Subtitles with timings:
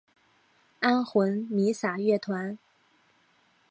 [0.79, 2.57] 安魂弥撒乐团。